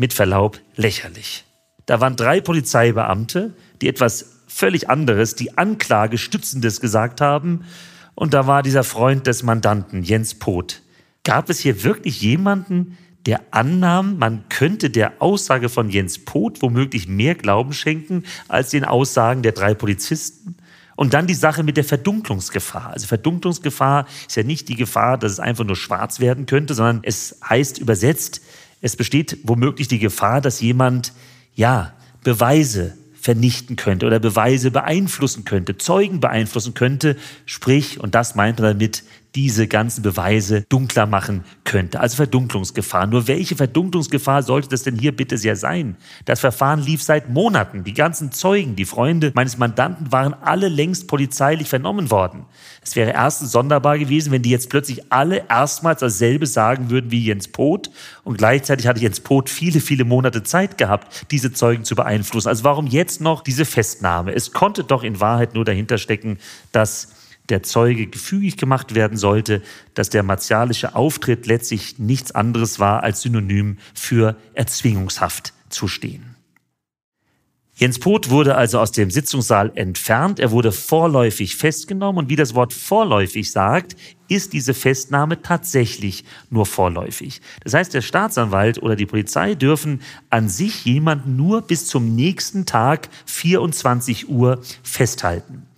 [0.00, 1.44] mit Verlaub lächerlich.
[1.84, 7.66] Da waren drei Polizeibeamte, die etwas völlig anderes, die Anklage stützendes gesagt haben.
[8.14, 10.80] Und da war dieser Freund des Mandanten, Jens Poth.
[11.22, 17.06] Gab es hier wirklich jemanden, der annahm, man könnte der Aussage von Jens Poth womöglich
[17.06, 20.56] mehr Glauben schenken als den Aussagen der drei Polizisten?
[20.96, 22.90] Und dann die Sache mit der Verdunklungsgefahr.
[22.90, 27.00] Also Verdunklungsgefahr ist ja nicht die Gefahr, dass es einfach nur schwarz werden könnte, sondern
[27.02, 28.40] es heißt übersetzt,
[28.80, 31.12] es besteht womöglich die Gefahr, dass jemand,
[31.54, 38.58] ja, Beweise vernichten könnte oder Beweise beeinflussen könnte, Zeugen beeinflussen könnte, sprich, und das meint
[38.58, 42.00] man damit, diese ganzen Beweise dunkler machen könnte.
[42.00, 43.06] Also Verdunklungsgefahr.
[43.06, 45.96] Nur welche Verdunklungsgefahr sollte das denn hier bitte sehr sein?
[46.24, 47.84] Das Verfahren lief seit Monaten.
[47.84, 52.44] Die ganzen Zeugen, die Freunde meines Mandanten waren alle längst polizeilich vernommen worden.
[52.82, 57.24] Es wäre erstens sonderbar gewesen, wenn die jetzt plötzlich alle erstmals dasselbe sagen würden wie
[57.24, 57.90] Jens Poth.
[58.24, 62.48] Und gleichzeitig hatte Jens Poth viele, viele Monate Zeit gehabt, diese Zeugen zu beeinflussen.
[62.48, 64.34] Also warum jetzt noch diese Festnahme?
[64.34, 66.38] Es konnte doch in Wahrheit nur dahinter stecken,
[66.72, 67.19] dass
[67.50, 69.62] der Zeuge gefügig gemacht werden sollte,
[69.94, 76.36] dass der martialische Auftritt letztlich nichts anderes war als Synonym für Erzwingungshaft zu stehen.
[77.80, 80.38] Jens Poth wurde also aus dem Sitzungssaal entfernt.
[80.38, 82.24] Er wurde vorläufig festgenommen.
[82.24, 83.96] Und wie das Wort vorläufig sagt,
[84.28, 87.40] ist diese Festnahme tatsächlich nur vorläufig.
[87.64, 92.66] Das heißt, der Staatsanwalt oder die Polizei dürfen an sich jemanden nur bis zum nächsten
[92.66, 95.69] Tag 24 Uhr festhalten.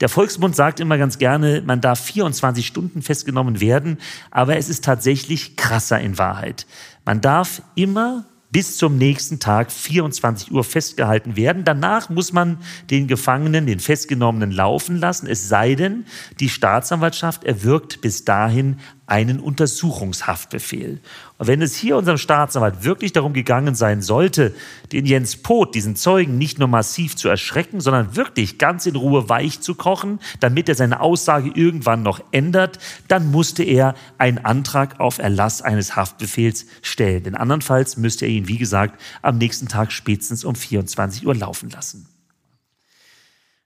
[0.00, 3.98] Der Volksmund sagt immer ganz gerne, man darf 24 Stunden festgenommen werden,
[4.30, 6.66] aber es ist tatsächlich krasser in Wahrheit.
[7.04, 11.64] Man darf immer bis zum nächsten Tag 24 Uhr festgehalten werden.
[11.64, 12.58] Danach muss man
[12.90, 16.06] den Gefangenen, den Festgenommenen laufen lassen, es sei denn,
[16.40, 21.00] die Staatsanwaltschaft erwirkt bis dahin einen Untersuchungshaftbefehl.
[21.38, 24.54] Und wenn es hier unserem Staatsanwalt wirklich darum gegangen sein sollte,
[24.92, 29.28] den Jens Poth, diesen Zeugen, nicht nur massiv zu erschrecken, sondern wirklich ganz in Ruhe
[29.30, 35.00] weich zu kochen, damit er seine Aussage irgendwann noch ändert, dann musste er einen Antrag
[35.00, 37.22] auf Erlass eines Haftbefehls stellen.
[37.22, 41.70] Denn andernfalls müsste er ihn, wie gesagt, am nächsten Tag spätestens um 24 Uhr laufen
[41.70, 42.06] lassen.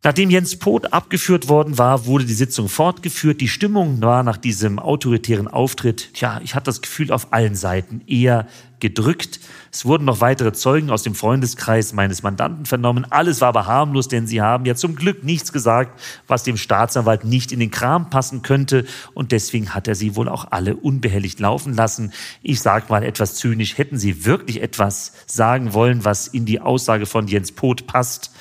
[0.04, 3.40] Nachdem Jens Poth abgeführt worden war, wurde die Sitzung fortgeführt.
[3.40, 8.00] Die Stimmung war nach diesem autoritären Auftritt, tja, ich hatte das Gefühl auf allen Seiten
[8.08, 8.48] eher
[8.80, 9.38] gedrückt.
[9.70, 13.06] Es wurden noch weitere Zeugen aus dem Freundeskreis meines Mandanten vernommen.
[13.10, 17.24] Alles war aber harmlos, denn sie haben ja zum Glück nichts gesagt, was dem Staatsanwalt
[17.24, 18.84] nicht in den Kram passen könnte.
[19.14, 22.12] Und deswegen hat er sie wohl auch alle unbehelligt laufen lassen.
[22.42, 27.06] Ich sage mal etwas zynisch, hätten sie wirklich etwas sagen wollen, was in die Aussage
[27.06, 28.32] von Jens Poth passt,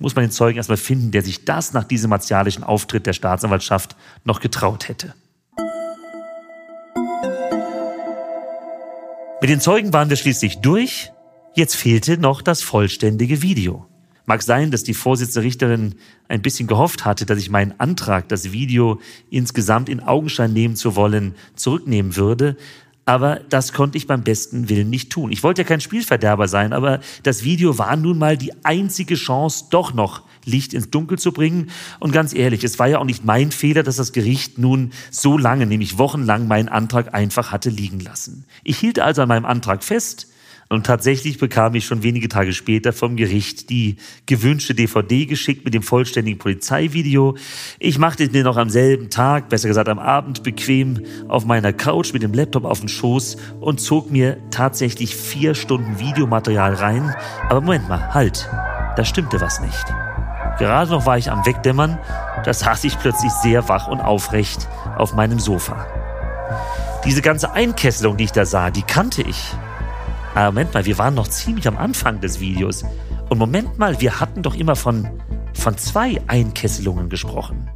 [0.00, 3.94] muss man den Zeugen erstmal finden, der sich das nach diesem martialischen Auftritt der Staatsanwaltschaft
[4.24, 5.14] noch getraut hätte.
[9.40, 11.12] Mit den Zeugen waren wir schließlich durch.
[11.54, 13.86] Jetzt fehlte noch das vollständige Video.
[14.26, 15.94] Mag sein, dass die Vorsitzende Richterin
[16.28, 20.94] ein bisschen gehofft hatte, dass ich meinen Antrag, das Video insgesamt in Augenschein nehmen zu
[20.94, 22.56] wollen, zurücknehmen würde.
[23.06, 25.32] Aber das konnte ich beim besten Willen nicht tun.
[25.32, 29.64] Ich wollte ja kein Spielverderber sein, aber das Video war nun mal die einzige Chance,
[29.70, 31.70] doch noch Licht ins Dunkel zu bringen.
[31.98, 35.36] Und ganz ehrlich, es war ja auch nicht mein Fehler, dass das Gericht nun so
[35.36, 38.44] lange, nämlich wochenlang, meinen Antrag einfach hatte liegen lassen.
[38.64, 40.29] Ich hielt also an meinem Antrag fest,
[40.70, 45.74] und tatsächlich bekam ich schon wenige Tage später vom Gericht die gewünschte DVD geschickt mit
[45.74, 47.36] dem vollständigen Polizeivideo.
[47.80, 51.72] Ich machte es mir noch am selben Tag, besser gesagt am Abend, bequem auf meiner
[51.72, 57.16] Couch mit dem Laptop auf den Schoß und zog mir tatsächlich vier Stunden Videomaterial rein.
[57.48, 58.48] Aber Moment mal, halt,
[58.94, 59.84] da stimmte was nicht.
[60.60, 61.98] Gerade noch war ich am Wegdämmern,
[62.44, 65.84] da saß ich plötzlich sehr wach und aufrecht auf meinem Sofa.
[67.04, 69.52] Diese ganze Einkesselung, die ich da sah, die kannte ich.
[70.32, 72.84] Aber ah, Moment mal, wir waren noch ziemlich am Anfang des Videos.
[73.28, 75.08] Und Moment mal, wir hatten doch immer von,
[75.54, 77.68] von zwei Einkesselungen gesprochen.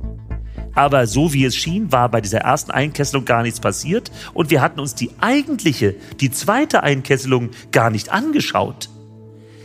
[0.74, 4.60] Aber so wie es schien, war bei dieser ersten Einkesselung gar nichts passiert und wir
[4.60, 8.88] hatten uns die eigentliche, die zweite Einkesselung gar nicht angeschaut.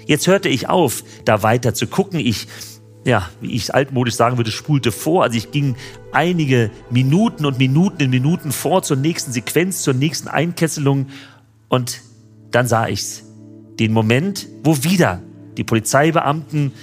[0.06, 2.20] Jetzt hörte ich auf, da weiter zu gucken.
[2.20, 2.48] Ich,
[3.06, 5.24] ja, wie ich altmodisch sagen würde, spulte vor.
[5.24, 5.76] Also ich ging
[6.12, 11.08] einige Minuten und Minuten in Minuten vor zur nächsten Sequenz, zur nächsten Einkesselung
[11.68, 12.02] und
[12.52, 13.24] dann sah ich's.
[13.80, 15.22] Den Moment, wo wieder
[15.58, 16.74] die Polizeibeamten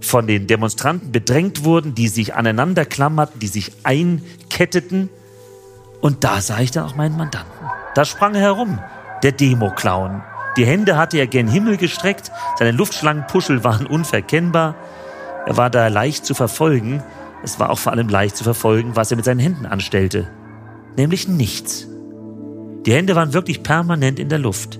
[0.00, 5.10] von den Demonstranten bedrängt wurden, die sich aneinander klammerten, die sich einketteten.
[6.00, 7.66] Und da sah ich dann auch meinen Mandanten.
[7.94, 8.78] Da sprang er herum,
[9.22, 10.22] der Demo-Clown.
[10.56, 14.76] Die Hände hatte er gen Himmel gestreckt, seine Luftschlangenpuschel waren unverkennbar.
[15.46, 17.02] Er war da leicht zu verfolgen.
[17.42, 20.28] Es war auch vor allem leicht zu verfolgen, was er mit seinen Händen anstellte.
[20.96, 21.87] Nämlich nichts.
[22.86, 24.78] Die Hände waren wirklich permanent in der Luft.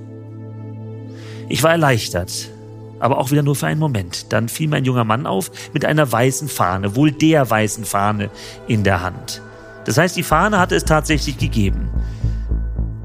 [1.49, 2.51] Ich war erleichtert,
[3.01, 4.33] aber auch wieder nur für einen Moment.
[4.33, 8.31] Dann fiel mein junger Mann auf mit einer weißen Fahne, wohl der weißen Fahne
[8.67, 9.43] in der Hand.
[9.85, 11.89] Das heißt, die Fahne hatte es tatsächlich gegeben.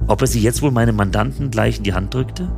[0.08, 2.52] Ob er sie jetzt wohl meinem Mandanten gleich in die Hand drückte?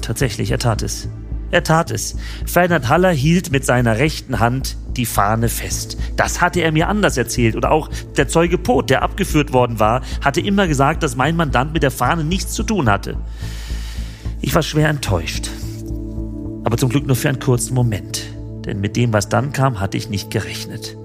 [0.00, 1.08] Tatsächlich, er tat es.
[1.50, 2.16] Er tat es.
[2.46, 5.96] Ferdinand Haller hielt mit seiner rechten Hand die Fahne fest.
[6.16, 7.56] Das hatte er mir anders erzählt.
[7.56, 11.72] Oder auch der Zeuge Pot, der abgeführt worden war, hatte immer gesagt, dass mein Mandant
[11.72, 13.16] mit der Fahne nichts zu tun hatte.
[14.40, 15.50] Ich war schwer enttäuscht.
[16.64, 18.24] Aber zum Glück nur für einen kurzen Moment.
[18.66, 20.96] Denn mit dem, was dann kam, hatte ich nicht gerechnet.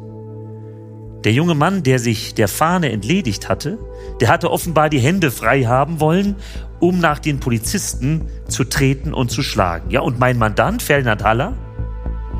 [1.24, 3.78] Der junge Mann, der sich der Fahne entledigt hatte,
[4.20, 6.36] der hatte offenbar die Hände frei haben wollen,
[6.84, 9.89] um nach den Polizisten zu treten und zu schlagen.
[9.89, 11.56] Ja, und mein Mandant, Ferdinand Haller,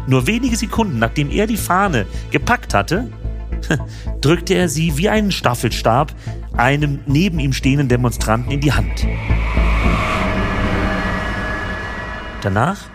[0.06, 3.10] nur wenige Sekunden nachdem er die Fahne gepackt hatte,
[4.22, 6.14] drückte er sie wie einen Staffelstab
[6.58, 9.08] einem neben ihm stehenden Demonstranten in die Hand.
[12.42, 12.90] Danach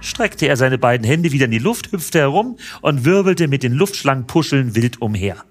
[0.00, 3.74] streckte er seine beiden Hände wieder in die Luft, hüpfte herum und wirbelte mit den
[3.74, 5.44] Luftschlangenpuscheln wild umher.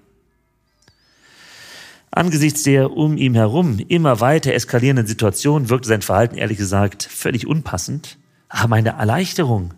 [2.12, 7.46] Angesichts der um ihm herum immer weiter eskalierenden Situation wirkte sein Verhalten ehrlich gesagt völlig
[7.46, 8.18] unpassend.
[8.48, 9.74] Aber meine Erleichterung,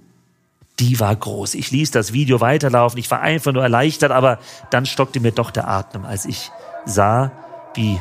[0.78, 1.54] die war groß.
[1.54, 4.38] Ich ließ das Video weiterlaufen, ich war einfach nur erleichtert, aber
[4.70, 6.50] dann stockte mir doch der Atem, als ich
[6.86, 7.30] sah,
[7.74, 8.00] wie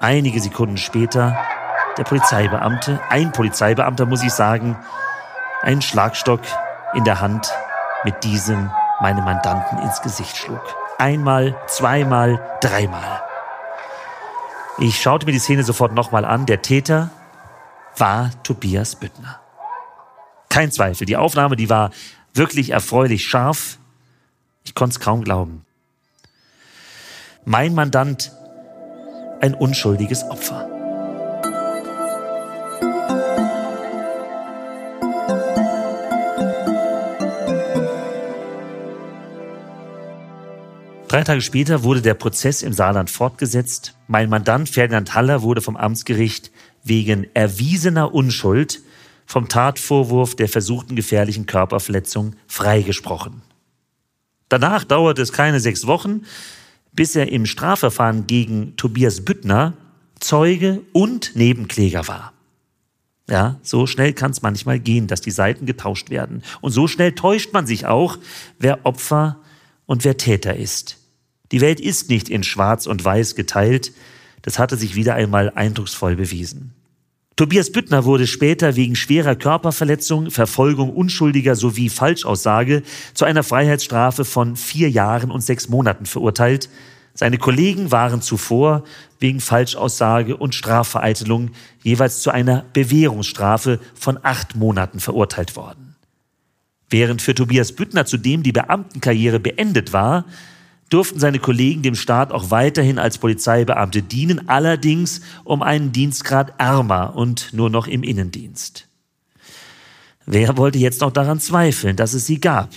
[0.00, 1.38] einige Sekunden später
[1.96, 4.76] der Polizeibeamte, ein Polizeibeamter muss ich sagen,
[5.62, 6.40] einen Schlagstock
[6.94, 7.52] in der Hand
[8.04, 10.79] mit diesem meinem Mandanten ins Gesicht schlug.
[11.00, 13.22] Einmal, zweimal, dreimal.
[14.76, 16.44] Ich schaute mir die Szene sofort nochmal an.
[16.44, 17.10] Der Täter
[17.96, 19.40] war Tobias Büttner.
[20.50, 21.90] Kein Zweifel, die Aufnahme, die war
[22.34, 23.78] wirklich erfreulich scharf.
[24.62, 25.64] Ich konnte es kaum glauben.
[27.46, 28.32] Mein Mandant,
[29.40, 30.69] ein unschuldiges Opfer.
[41.10, 43.96] Drei Tage später wurde der Prozess im Saarland fortgesetzt.
[44.06, 46.52] Mein Mandant Ferdinand Haller wurde vom Amtsgericht
[46.84, 48.80] wegen erwiesener Unschuld
[49.26, 53.42] vom Tatvorwurf der versuchten gefährlichen Körperverletzung freigesprochen.
[54.48, 56.22] Danach dauerte es keine sechs Wochen,
[56.92, 59.72] bis er im Strafverfahren gegen Tobias Büttner
[60.20, 62.32] Zeuge und Nebenkläger war.
[63.28, 66.44] Ja, so schnell kann es manchmal gehen, dass die Seiten getauscht werden.
[66.60, 68.16] Und so schnell täuscht man sich auch,
[68.60, 69.40] wer Opfer
[69.86, 70.99] und wer Täter ist.
[71.52, 73.92] Die Welt ist nicht in Schwarz und Weiß geteilt.
[74.42, 76.72] Das hatte sich wieder einmal eindrucksvoll bewiesen.
[77.36, 82.82] Tobias Büttner wurde später wegen schwerer Körperverletzung, Verfolgung Unschuldiger sowie Falschaussage
[83.14, 86.68] zu einer Freiheitsstrafe von vier Jahren und sechs Monaten verurteilt.
[87.14, 88.84] Seine Kollegen waren zuvor
[89.18, 91.50] wegen Falschaussage und Strafvereitelung
[91.82, 95.96] jeweils zu einer Bewährungsstrafe von acht Monaten verurteilt worden.
[96.90, 100.26] Während für Tobias Büttner zudem die Beamtenkarriere beendet war,
[100.90, 107.16] durften seine Kollegen dem Staat auch weiterhin als Polizeibeamte dienen, allerdings um einen Dienstgrad ärmer
[107.16, 108.88] und nur noch im Innendienst.
[110.26, 112.70] Wer wollte jetzt noch daran zweifeln, dass es sie gab,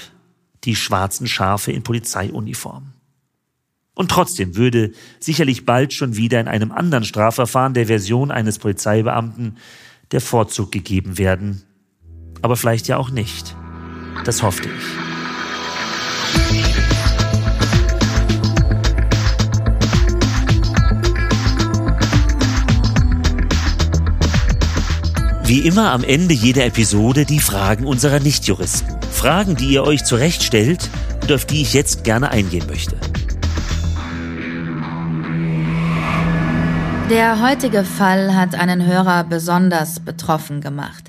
[0.63, 2.93] die schwarzen Schafe in Polizeiuniform?
[3.95, 9.58] Und trotzdem würde sicherlich bald schon wieder in einem anderen Strafverfahren der Version eines Polizeibeamten
[10.12, 11.63] der Vorzug gegeben werden.
[12.41, 13.56] Aber vielleicht ja auch nicht.
[14.26, 15.22] Das hoffte ich.
[25.45, 28.95] Wie immer am Ende jeder Episode die Fragen unserer Nichtjuristen.
[29.12, 30.89] Fragen, die ihr euch zurechtstellt
[31.21, 32.95] und auf die ich jetzt gerne eingehen möchte.
[37.10, 41.03] Der heutige Fall hat einen Hörer besonders betroffen gemacht.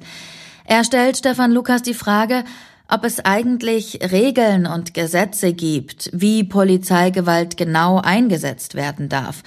[0.65, 2.43] Er stellt Stefan Lukas die Frage,
[2.89, 9.45] ob es eigentlich Regeln und Gesetze gibt, wie Polizeigewalt genau eingesetzt werden darf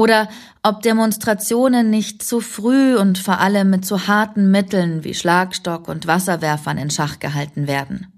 [0.00, 0.28] oder
[0.62, 6.06] ob Demonstrationen nicht zu früh und vor allem mit zu harten Mitteln wie Schlagstock und
[6.06, 8.08] Wasserwerfern in Schach gehalten werden.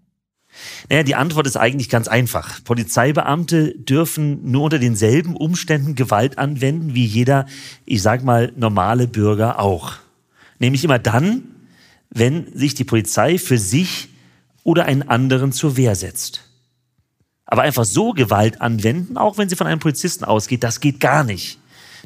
[0.89, 2.63] Naja, die Antwort ist eigentlich ganz einfach.
[2.65, 7.47] Polizeibeamte dürfen nur unter denselben Umständen Gewalt anwenden wie jeder,
[7.87, 9.95] ich sag mal, normale Bürger auch.
[10.59, 11.45] Nämlich immer dann,
[12.11, 14.11] wenn sich die Polizei für sich
[14.63, 16.43] oder einen anderen zur Wehr setzt.
[17.47, 21.25] Aber einfach so Gewalt anwenden, auch wenn sie von einem Polizisten ausgeht, das geht gar
[21.25, 21.59] nicht.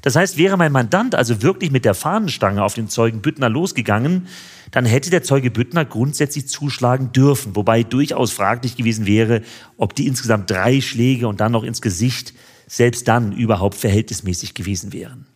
[0.07, 4.29] Das heißt, wäre mein Mandant also wirklich mit der Fahnenstange auf den Zeugen Büttner losgegangen,
[4.71, 9.43] dann hätte der Zeuge Büttner grundsätzlich zuschlagen dürfen, wobei durchaus fraglich gewesen wäre,
[9.77, 12.35] ob die insgesamt drei Schläge und dann noch ins Gesicht
[12.69, 15.27] selbst dann überhaupt verhältnismäßig gewesen wären.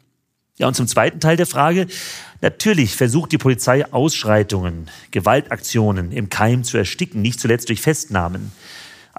[0.57, 1.89] Ja, und zum zweiten Teil der Frage.
[2.41, 8.53] Natürlich versucht die Polizei Ausschreitungen, Gewaltaktionen im Keim zu ersticken, nicht zuletzt durch Festnahmen.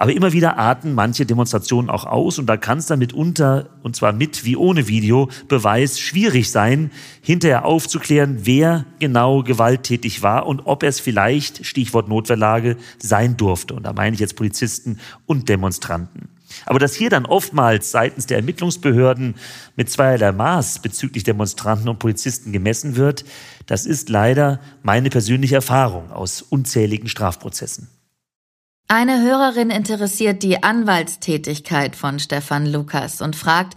[0.02, 3.94] Aber immer wieder arten manche Demonstrationen auch aus und da kann es dann mitunter, und
[3.94, 10.82] zwar mit wie ohne Videobeweis, schwierig sein, hinterher aufzuklären, wer genau gewalttätig war und ob
[10.82, 13.74] es vielleicht, Stichwort Notwehrlage, sein durfte.
[13.74, 16.30] Und da meine ich jetzt Polizisten und Demonstranten.
[16.66, 19.36] Aber dass hier dann oftmals seitens der Ermittlungsbehörden
[19.76, 23.24] mit zweierlei Maß bezüglich Demonstranten und Polizisten gemessen wird,
[23.66, 27.86] das ist leider meine persönliche Erfahrung aus unzähligen Strafprozessen.
[28.88, 33.74] Eine Hörerin interessiert die Anwaltstätigkeit von Stefan Lukas und fragt,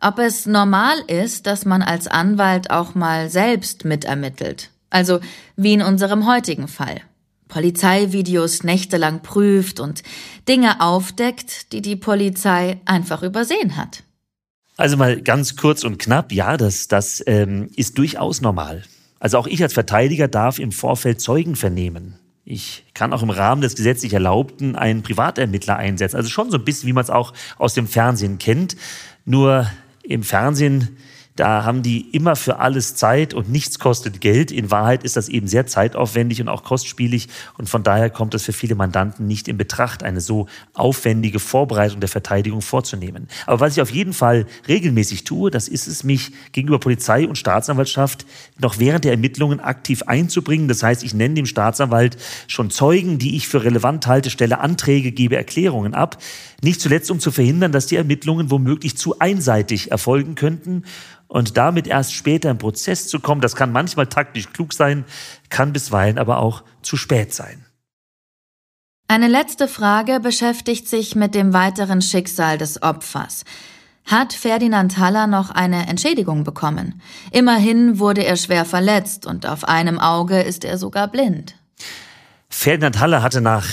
[0.00, 4.70] ob es normal ist, dass man als Anwalt auch mal selbst mitermittelt.
[4.90, 5.20] Also
[5.56, 7.00] wie in unserem heutigen Fall.
[7.48, 10.02] Polizeivideos nächtelang prüft und
[10.48, 14.04] Dinge aufdeckt, die die Polizei einfach übersehen hat.
[14.76, 18.84] Also mal ganz kurz und knapp, ja, das, das ähm, ist durchaus normal.
[19.18, 22.18] Also auch ich als Verteidiger darf im Vorfeld Zeugen vernehmen.
[22.50, 26.16] Ich kann auch im Rahmen des gesetzlich Erlaubten einen Privatermittler einsetzen.
[26.16, 28.74] Also schon so ein bisschen, wie man es auch aus dem Fernsehen kennt.
[29.26, 29.70] Nur
[30.02, 30.96] im Fernsehen
[31.38, 34.50] da haben die immer für alles Zeit und nichts kostet Geld.
[34.50, 37.28] In Wahrheit ist das eben sehr zeitaufwendig und auch kostspielig.
[37.56, 42.00] Und von daher kommt es für viele Mandanten nicht in Betracht, eine so aufwendige Vorbereitung
[42.00, 43.28] der Verteidigung vorzunehmen.
[43.46, 47.38] Aber was ich auf jeden Fall regelmäßig tue, das ist es, mich gegenüber Polizei und
[47.38, 48.26] Staatsanwaltschaft
[48.58, 50.66] noch während der Ermittlungen aktiv einzubringen.
[50.66, 52.16] Das heißt, ich nenne dem Staatsanwalt
[52.48, 56.18] schon Zeugen, die ich für relevant halte, stelle Anträge, gebe Erklärungen ab.
[56.60, 60.84] Nicht zuletzt, um zu verhindern, dass die Ermittlungen womöglich zu einseitig erfolgen könnten
[61.28, 65.04] und damit erst später im Prozess zu kommen, das kann manchmal taktisch klug sein,
[65.50, 67.64] kann bisweilen aber auch zu spät sein.
[69.06, 73.44] Eine letzte Frage beschäftigt sich mit dem weiteren Schicksal des Opfers.
[74.04, 77.00] Hat Ferdinand Haller noch eine Entschädigung bekommen?
[77.30, 81.54] Immerhin wurde er schwer verletzt und auf einem Auge ist er sogar blind.
[82.48, 83.66] Ferdinand Haller hatte nach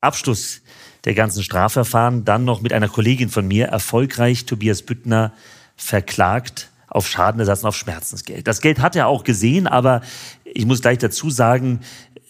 [0.00, 0.60] Abschluss
[1.04, 5.32] der ganzen Strafverfahren dann noch mit einer Kollegin von mir erfolgreich Tobias Büttner
[5.76, 8.46] verklagt auf Schadenersatz und auf Schmerzensgeld.
[8.46, 10.00] Das Geld hat er auch gesehen, aber
[10.44, 11.80] ich muss gleich dazu sagen,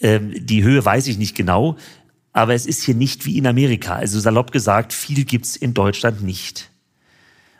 [0.00, 1.76] ähm, die Höhe weiß ich nicht genau,
[2.32, 3.94] aber es ist hier nicht wie in Amerika.
[3.94, 6.70] Also salopp gesagt, viel gibt's in Deutschland nicht.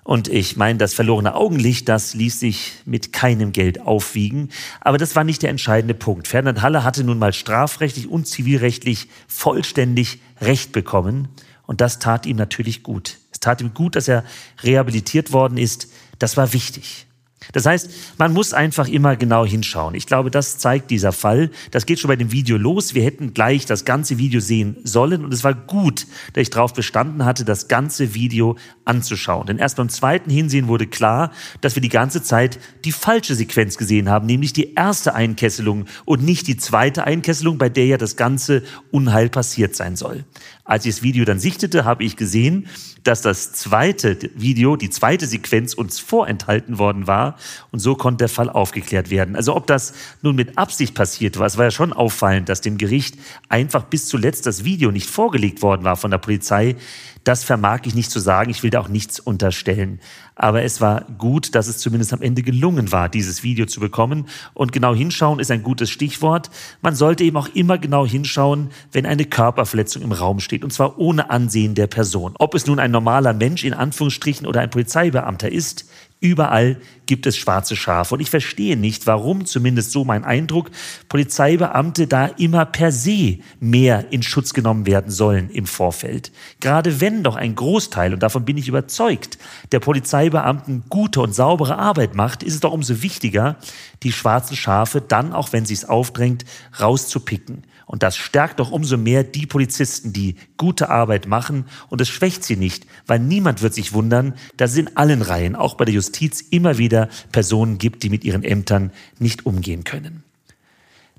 [0.09, 4.49] Und ich meine, das verlorene Augenlicht, das ließ sich mit keinem Geld aufwiegen.
[4.81, 6.29] Aber das war nicht der entscheidende Punkt.
[6.29, 11.29] Ferdinand Halle hatte nun mal strafrechtlich und zivilrechtlich vollständig Recht bekommen.
[11.67, 13.19] Und das tat ihm natürlich gut.
[13.33, 14.25] Es tat ihm gut, dass er
[14.63, 15.89] rehabilitiert worden ist.
[16.19, 17.08] Das war wichtig.
[17.53, 19.95] Das heißt, man muss einfach immer genau hinschauen.
[19.95, 21.51] Ich glaube, das zeigt dieser Fall.
[21.71, 22.95] Das geht schon bei dem Video los.
[22.95, 26.75] Wir hätten gleich das ganze Video sehen sollen und es war gut, dass ich darauf
[26.75, 29.47] bestanden hatte, das ganze Video anzuschauen.
[29.47, 33.79] Denn erst beim zweiten Hinsehen wurde klar, dass wir die ganze Zeit die falsche Sequenz
[33.79, 38.17] gesehen haben, nämlich die erste Einkesselung und nicht die zweite Einkesselung, bei der ja das
[38.17, 40.25] ganze Unheil passiert sein soll.
[40.69, 42.67] Als ich das Video dann sichtete, habe ich gesehen,
[43.03, 47.37] dass das zweite Video, die zweite Sequenz uns vorenthalten worden war
[47.71, 49.35] und so konnte der Fall aufgeklärt werden.
[49.35, 52.77] Also ob das nun mit Absicht passiert war, es war ja schon auffallend, dass dem
[52.77, 53.17] Gericht
[53.49, 56.77] einfach bis zuletzt das Video nicht vorgelegt worden war von der Polizei.
[57.25, 58.51] Das vermag ich nicht zu sagen.
[58.51, 60.01] Ich will da auch nichts unterstellen.
[60.39, 64.27] Aber es war gut, dass es zumindest am Ende gelungen war, dieses Video zu bekommen.
[64.55, 66.49] Und genau hinschauen ist ein gutes Stichwort.
[66.81, 70.63] Man sollte eben auch immer genau hinschauen, wenn eine Körperverletzung im Raum steht.
[70.63, 72.35] Und zwar ohne Ansehen der Person.
[72.39, 75.87] Ob es nun ein normaler Mensch in Anführungsstrichen oder ein Polizeibeamter ist,
[76.21, 78.15] Überall gibt es schwarze Schafe.
[78.15, 80.71] Und ich verstehe nicht, warum, zumindest so mein Eindruck,
[81.09, 86.33] Polizeibeamte da immer per se mehr in Schutz genommen werden sollen im Vorfeld.
[86.59, 89.39] Gerade wenn doch ein Großteil, und davon bin ich überzeugt,
[89.71, 93.57] der Polizeibeamten gute und saubere Arbeit macht, ist es doch umso wichtiger,
[94.03, 96.45] die schwarzen Schafe dann, auch wenn sie es aufdrängt,
[96.81, 97.63] rauszupicken.
[97.89, 101.65] Und das stärkt doch umso mehr die Polizisten, die gute Arbeit machen.
[101.89, 105.57] Und es schwächt sie nicht, weil niemand wird sich wundern, dass es in allen Reihen,
[105.57, 110.23] auch bei der Justiz, immer wieder Personen gibt, die mit ihren Ämtern nicht umgehen können.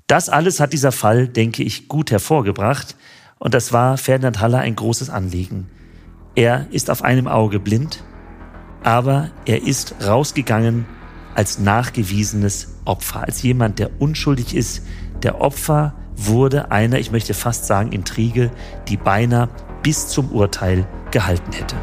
[0.06, 2.94] Das alles hat dieser Fall, denke ich, gut hervorgebracht.
[3.40, 5.68] Und das war Ferdinand Haller ein großes Anliegen.
[6.36, 8.04] Er ist auf einem Auge blind,
[8.84, 10.86] aber er ist rausgegangen
[11.34, 14.82] als nachgewiesenes Opfer, als jemand, der unschuldig ist,
[15.24, 15.94] der Opfer
[16.26, 18.50] wurde einer, ich möchte fast sagen, Intrige,
[18.88, 19.48] die beinahe
[19.82, 21.76] bis zum Urteil gehalten hätte.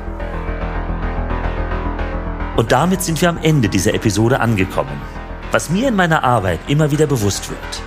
[2.56, 5.02] Und damit sind wir am Ende dieser Episode angekommen.
[5.52, 7.84] Was mir in meiner Arbeit immer wieder bewusst wird.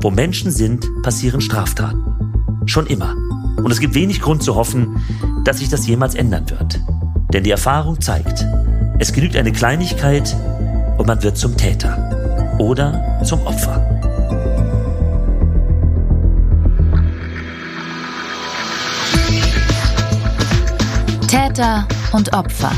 [0.00, 2.02] Wo Menschen sind, passieren Straftaten.
[2.66, 3.14] Schon immer.
[3.56, 5.00] Und es gibt wenig Grund zu hoffen,
[5.44, 6.80] dass sich das jemals ändern wird.
[7.32, 8.46] Denn die Erfahrung zeigt,
[8.98, 10.34] es genügt eine Kleinigkeit
[10.98, 14.03] und man wird zum Täter oder zum Opfer.
[21.34, 22.70] Täter und Opfer.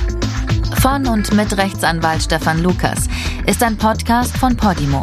[0.81, 3.07] Von und mit Rechtsanwalt Stefan Lukas
[3.45, 5.03] ist ein Podcast von Podimo.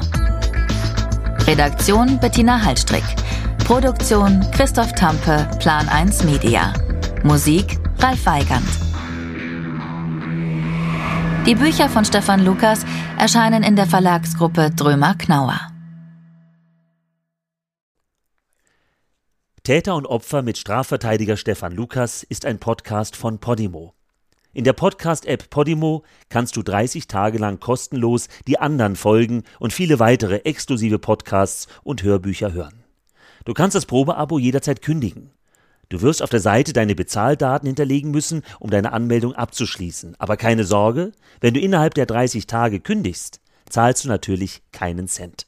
[1.46, 3.04] Redaktion Bettina Hallstrick.
[3.64, 6.74] Produktion Christoph Tampe, Plan 1 Media.
[7.22, 8.66] Musik Ralf Weigand.
[11.46, 12.84] Die Bücher von Stefan Lukas
[13.20, 15.73] erscheinen in der Verlagsgruppe Drömer Knauer.
[19.66, 23.94] Täter und Opfer mit Strafverteidiger Stefan Lukas ist ein Podcast von Podimo.
[24.52, 30.00] In der Podcast-App Podimo kannst du 30 Tage lang kostenlos die anderen Folgen und viele
[30.00, 32.84] weitere exklusive Podcasts und Hörbücher hören.
[33.46, 35.32] Du kannst das Probeabo jederzeit kündigen.
[35.88, 40.16] Du wirst auf der Seite deine Bezahldaten hinterlegen müssen, um deine Anmeldung abzuschließen.
[40.20, 43.40] Aber keine Sorge, wenn du innerhalb der 30 Tage kündigst,
[43.70, 45.48] zahlst du natürlich keinen Cent.